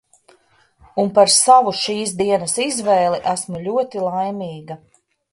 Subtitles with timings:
[1.01, 4.79] Un par savu šīs dienas izvēli esmu ļoti laimīga!